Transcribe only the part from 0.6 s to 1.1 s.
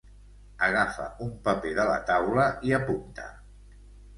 Agafa